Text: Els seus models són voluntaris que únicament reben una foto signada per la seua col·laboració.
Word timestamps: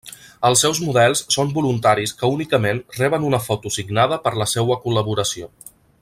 Els 0.47 0.61
seus 0.65 0.79
models 0.85 1.19
són 1.35 1.51
voluntaris 1.57 2.13
que 2.21 2.31
únicament 2.37 2.81
reben 2.97 3.27
una 3.31 3.43
foto 3.51 3.73
signada 3.79 4.19
per 4.25 4.33
la 4.43 4.49
seua 4.57 4.79
col·laboració. 4.87 5.51